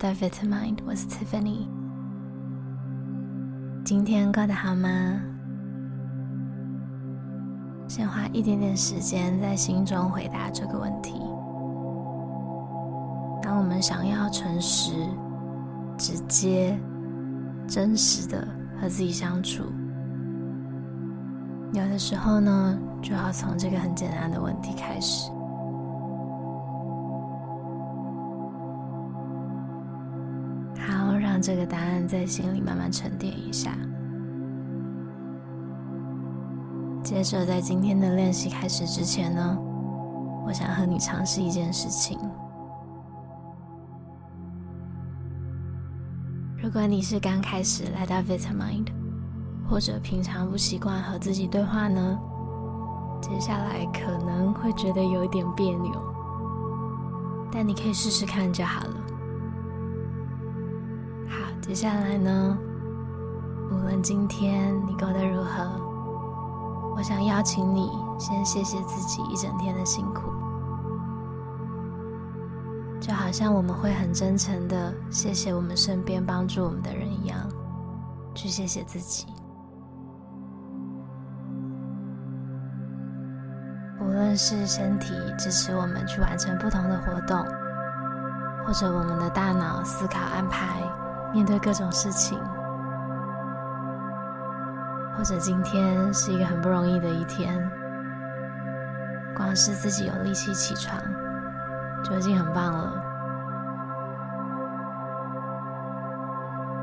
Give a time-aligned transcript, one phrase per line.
[0.00, 1.66] 来到 Vitamind，我是 Tiffany。
[3.84, 4.88] 今天过得好吗？
[7.88, 11.14] 先花一点点时间在心中回答这个问题。
[13.42, 14.92] 当我们想要诚实、
[15.96, 16.78] 直接、
[17.66, 18.46] 真实的
[18.80, 19.64] 和自己相处，
[21.72, 25.28] 有的时候呢，就要从这个很简单的问题开始。
[31.40, 33.72] 这个答案在心里慢慢沉淀一下。
[37.02, 39.58] 接着，在今天的练习开始之前呢，
[40.46, 42.18] 我想和你尝试一件事情。
[46.62, 48.88] 如果你是刚开始来到 Vitamind，
[49.66, 52.18] 或者平常不习惯和自己对话呢，
[53.22, 55.92] 接下来可能会觉得有一点别扭，
[57.50, 58.94] 但你可以试试看就好了。
[61.60, 62.56] 接下来呢，
[63.70, 65.70] 无论今天你过得如何，
[66.96, 70.22] 我想邀请你先谢谢自己一整天的辛苦，
[73.00, 77.38] 就好像我们会很真诚的谢谢我们身边帮助我们的人一样，
[78.34, 79.26] 去谢谢自己。
[84.00, 87.38] 无论是身体支持我们去完成不同的活动，
[88.64, 90.82] 或者我们的大脑思考安排。
[91.32, 92.38] 面对各种事情，
[95.16, 97.70] 或者今天是一个很不容易的一天，
[99.36, 100.98] 光是自己有力气起床，
[102.02, 102.92] 就已经很棒了。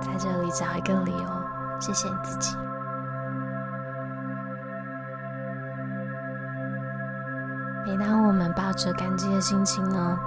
[0.00, 1.28] 在这里找一个理由，
[1.80, 2.56] 谢谢你自己。
[7.86, 10.18] 每当我们抱着感激的心情呢，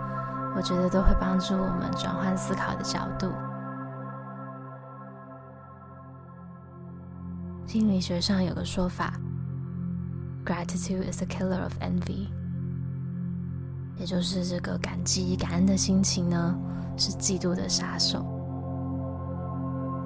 [0.56, 3.34] 我觉得都会帮助我们转换思考的角度。
[7.76, 9.12] 心理学上有个说法
[10.46, 12.30] ，Gratitude is a killer of envy，
[13.98, 16.56] 也就是这个感激、感恩的心情呢，
[16.96, 18.26] 是嫉妒的杀手。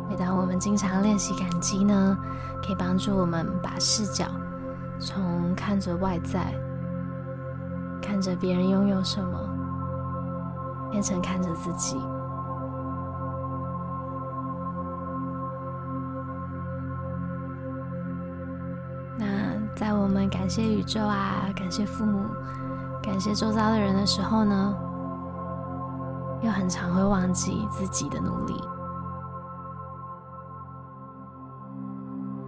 [0.10, 2.18] 每当我们经常练习感激呢，
[2.64, 4.26] 可以帮助我们把视角
[5.00, 6.52] 从看着外在、
[8.02, 11.98] 看着别人拥有什么，变成看着自己。
[20.10, 22.26] 我们感谢宇宙啊，感谢父母，
[23.00, 24.76] 感谢周遭的人的时候呢，
[26.42, 28.56] 又很常会忘记自己的努力。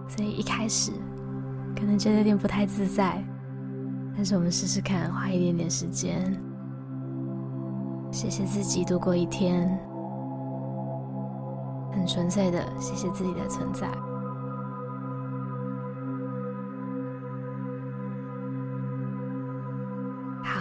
[0.08, 0.90] 所以一开始
[1.76, 3.24] 可能觉得有点不太自在，
[4.16, 6.36] 但是我们试试看，花一点点时间，
[8.10, 9.70] 谢谢自己度过一天，
[11.92, 13.88] 很纯粹的谢谢自己的存在。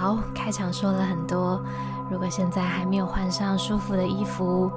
[0.01, 1.63] 好，开场说了很多。
[2.09, 4.71] 如果现在还没有换上舒服的衣服，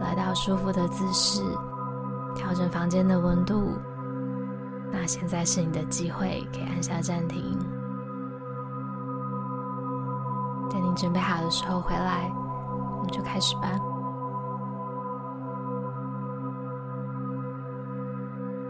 [0.00, 1.42] 来到舒服的姿势，
[2.34, 3.74] 调整房间的温度，
[4.90, 7.58] 那现在是你的机会，可以按下暂停。
[10.70, 12.32] 等你准备好的时候回来，
[12.96, 13.78] 我们就开始吧。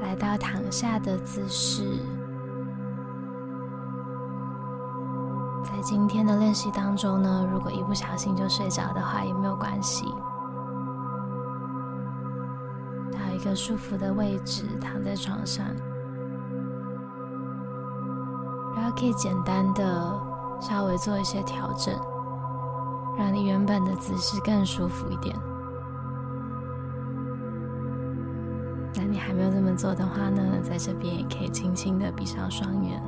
[0.03, 2.01] 来到躺下的姿势。
[5.81, 10.05] 在今天的练习当中呢，如果一不小心就睡着的话，也没有关系。
[13.11, 15.65] 找一个舒服的位置，躺在床上，
[18.77, 20.21] 然后可以简单的
[20.61, 21.99] 稍微做一些调整，
[23.17, 25.35] 让你原本的姿势更舒服一点。
[28.97, 33.03] 那你还没有这么做的话呢，在这边也可以轻轻的闭上双眼。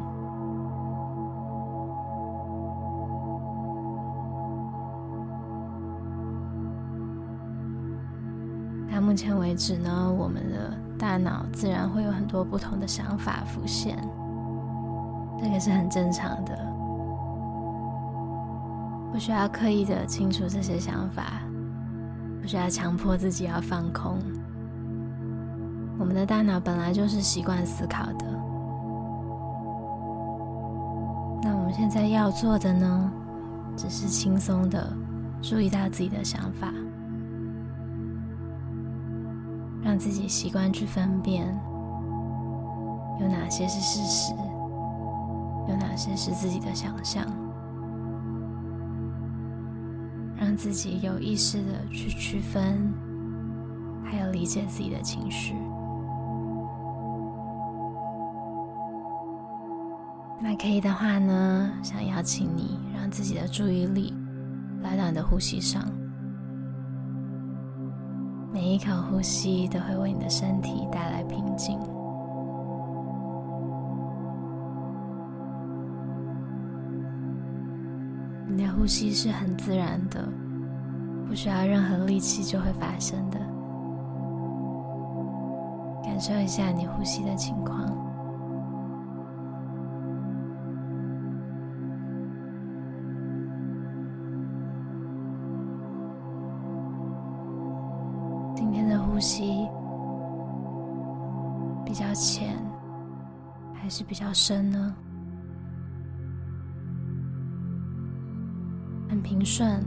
[9.12, 13.94] 目前为止呢，我们的大脑自然会有很多不同的想法浮现，
[15.38, 16.58] 这个是很正常的，
[19.12, 21.42] 不需要刻意的清除这些想法，
[22.40, 24.16] 不需要强迫自己要放空。
[25.98, 28.24] 我们的大脑本来就是习惯思考的，
[31.42, 33.12] 那我们现在要做的呢，
[33.76, 34.90] 只是轻松的
[35.42, 36.72] 注意到自己的想法。
[39.82, 41.46] 让自己习惯去分辨，
[43.20, 44.32] 有哪些是事实，
[45.68, 47.26] 有哪些是自己的想象。
[50.36, 52.92] 让自己有意识的去区分，
[54.04, 55.54] 还有理解自己的情绪。
[60.40, 64.12] 那可以的话呢，想邀请你让自己的注意力
[64.82, 65.84] 来到你的呼吸上，
[68.52, 71.78] 每一口呼吸都会为你的身体带来平静。
[78.46, 80.28] 你的呼吸是很自然的，
[81.26, 83.38] 不需要任何力气就会发生的。
[86.04, 88.11] 感受一下你呼吸的情况。
[98.64, 99.68] 今天的呼吸
[101.84, 102.56] 比较浅，
[103.74, 104.94] 还是比较深呢？
[109.08, 109.84] 很平顺，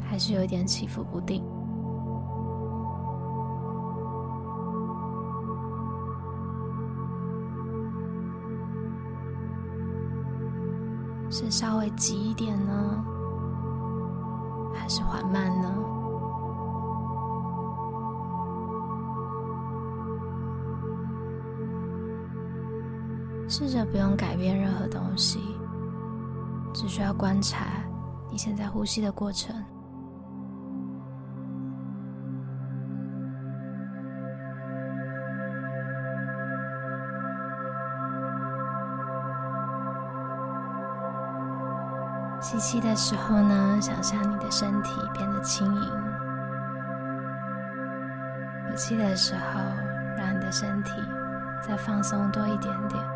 [0.00, 1.44] 还是有一点起伏不定？
[11.30, 13.04] 是稍微急一点呢，
[14.74, 15.72] 还是缓慢呢？
[23.48, 25.40] 试着不用改变任何东西，
[26.74, 27.64] 只需要观察。
[28.30, 29.54] 你现在呼吸的过程，
[42.42, 45.90] 吸气的时候呢，想象你的身体变得轻盈；
[48.68, 49.60] 呼气的时候，
[50.18, 50.90] 让你的身体
[51.62, 53.15] 再放松多一点点。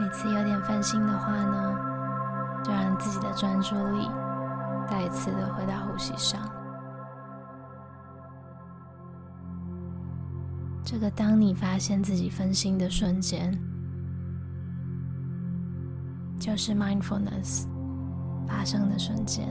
[0.00, 1.76] 每次有点分心的话呢，
[2.64, 4.08] 就让自己的专注力
[4.88, 6.40] 再一次的回到呼吸上。
[10.84, 13.52] 这个当你发现自己分心的瞬间，
[16.38, 17.66] 就是 mindfulness
[18.46, 19.48] 发生的瞬间。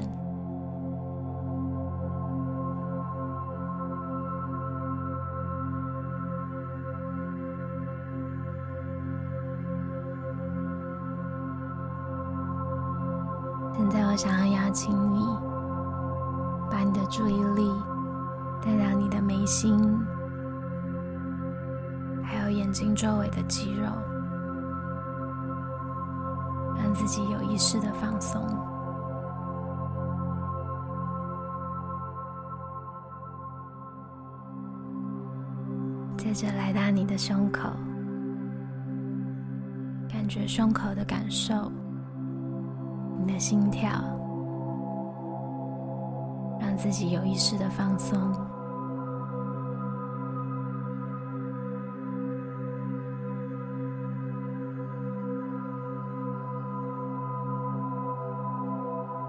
[14.17, 15.19] 想要邀请你，
[16.71, 17.71] 把你的注意力
[18.63, 19.79] 带到你的眉心，
[22.23, 23.85] 还有眼睛周围的肌肉，
[26.77, 28.41] 让自己有意识的放松。
[36.17, 37.69] 接着来到你的胸口，
[40.11, 41.71] 感觉胸口的感受。
[43.27, 43.89] 你的心跳，
[46.61, 48.17] 让自己有意识的放松。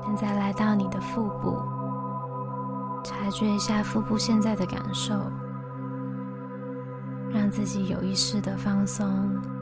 [0.07, 1.61] 现在来到你的腹部，
[3.03, 5.13] 察觉一下腹部现在的感受，
[7.33, 9.58] 让自己有意识的放松。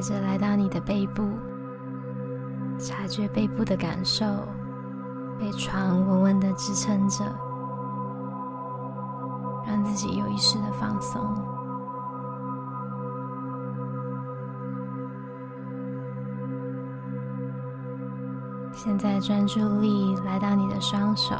[0.00, 1.28] 接着来到你的背部，
[2.78, 4.24] 察觉背部的感受，
[5.40, 7.24] 被床稳稳的支撑着，
[9.66, 11.20] 让自己有意识的放松。
[18.72, 21.34] 现在专注力来到你的双手，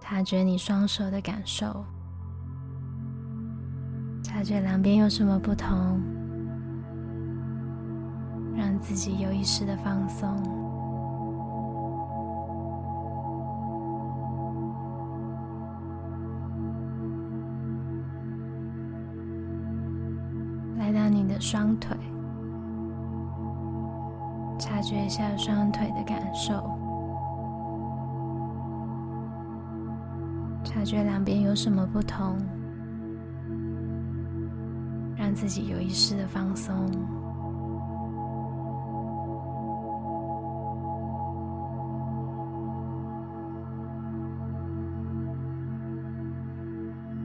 [0.00, 1.82] 察觉你双手的感受。
[4.34, 6.02] 察觉两边有什么不同，
[8.56, 10.28] 让自己有意识的放松。
[20.78, 21.96] 来到你的双腿，
[24.58, 26.54] 察觉一下双腿的感受，
[30.64, 32.36] 察觉两边有什么不同。
[35.34, 36.88] 自己有意识的放松，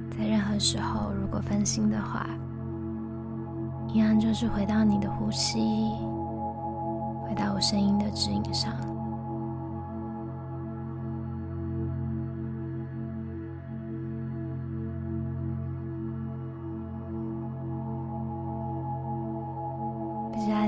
[0.10, 2.26] 在任何时候，如果分心的话，
[3.88, 5.60] 一样就是回到你的呼吸，
[7.28, 8.74] 回到我声音的指引上。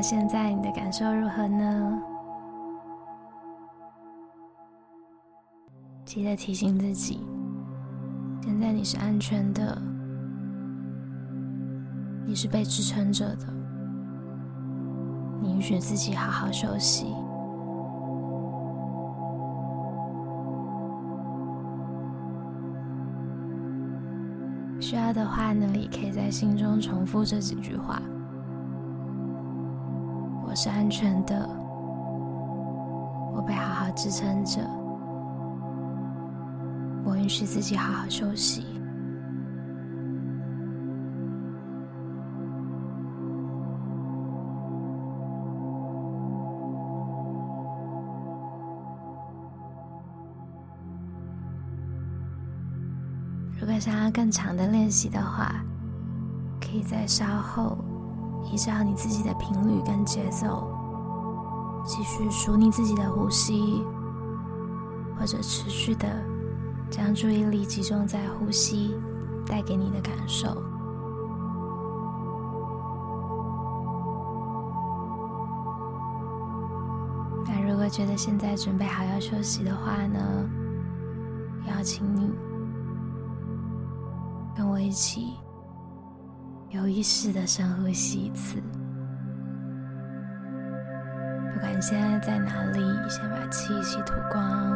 [0.01, 2.01] 现在你的感受如何呢？
[6.03, 7.19] 记得提醒自己，
[8.41, 9.79] 现在你是安全的。
[12.25, 13.45] 你是被支撑着的，
[15.41, 17.13] 你允许自己好好休息。
[24.79, 28.01] 需要的话呢，你可以在心中重复这几句话：
[30.51, 31.47] 我是安全的，
[33.33, 34.59] 我被好好支撑着，
[37.05, 38.65] 我允许自己好好休息。
[53.57, 55.63] 如果想要更长的练习的话，
[56.59, 57.77] 可以在稍后
[58.43, 60.67] 依照你自己的频率跟节奏，
[61.83, 63.83] 继续数你自己的呼吸，
[65.17, 66.07] 或者持续的
[66.89, 68.95] 将注意力集中在呼吸
[69.45, 70.47] 带给你的感受。
[77.45, 80.19] 那如果觉得现在准备好要休息的话呢，
[81.67, 82.31] 邀请你。
[84.53, 85.37] 跟我一起
[86.71, 88.61] 有意识的深呼吸一次。
[91.53, 94.73] 不管你现在在哪里，先把气息吐光，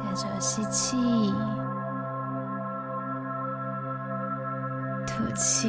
[0.00, 0.96] 接着吸气，
[5.06, 5.68] 吐气。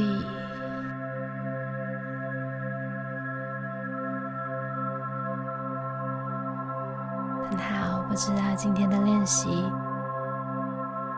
[7.49, 9.69] 很好，不知道今天的练习。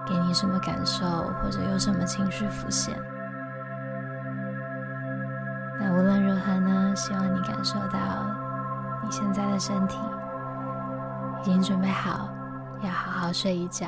[0.08, 1.06] 给你什么感受，
[1.42, 2.96] 或者有什么情绪浮现？
[5.80, 8.30] 那无论如何呢，希望你感受到
[9.04, 9.98] 你现在的身体
[11.42, 12.30] 已经准备好，
[12.84, 13.88] 要好好睡一觉。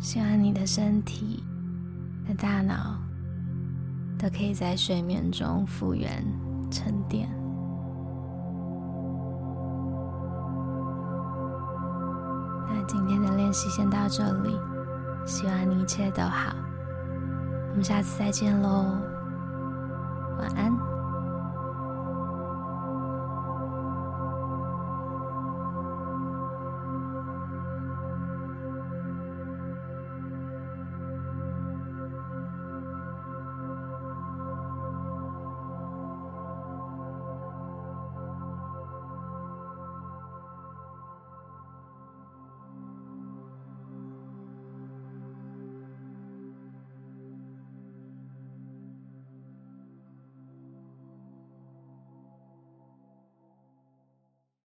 [0.00, 1.42] 希望你的身体
[2.26, 2.98] 和大脑
[4.18, 6.24] 都可以在睡眠中复原
[6.70, 7.43] 沉淀。
[12.86, 14.58] 今天的练习先到这里，
[15.26, 16.54] 希望你一切都好。
[17.70, 18.86] 我们下次再见喽，
[20.38, 20.93] 晚安。